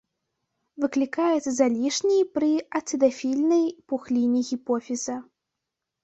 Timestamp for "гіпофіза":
4.49-5.19